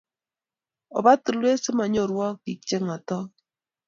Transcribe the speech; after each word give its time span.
Oba 0.97 1.11
tulwet 1.23 1.59
si 1.63 1.71
ma 1.77 1.85
nyoorwok 1.93 2.33
piik 2.43 2.59
che 2.61 2.65
cheeng'otok. 2.67 3.27